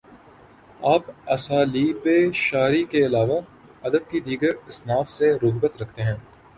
[0.83, 3.39] آپ اسالیبِ شعری کے علاوہ
[3.83, 6.15] ادب کی دیگر اصناف سے رغبت رکھتے ہیں